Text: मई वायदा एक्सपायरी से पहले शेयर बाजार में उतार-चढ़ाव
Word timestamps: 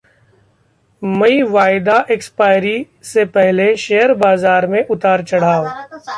मई 1.01 1.41
वायदा 1.49 1.97
एक्सपायरी 2.11 2.75
से 3.03 3.25
पहले 3.35 3.75
शेयर 3.75 4.13
बाजार 4.13 4.67
में 4.67 4.85
उतार-चढ़ाव 4.87 5.65